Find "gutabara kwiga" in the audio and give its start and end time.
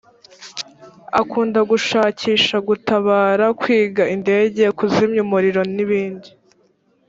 2.67-4.03